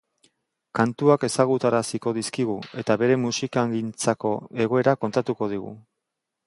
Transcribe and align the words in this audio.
Kantuak 0.77 1.25
ezagutaraziko 1.27 2.13
dizkigu 2.19 2.57
eta 2.85 2.97
bere 3.03 3.19
musikagintzako 3.27 4.35
egoera 4.69 4.99
kontatuko 5.05 5.55
digu. 5.55 5.81